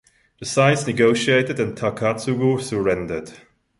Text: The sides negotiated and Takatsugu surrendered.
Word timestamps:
The 0.39 0.47
sides 0.47 0.87
negotiated 0.87 1.59
and 1.59 1.77
Takatsugu 1.77 2.59
surrendered. 2.59 3.33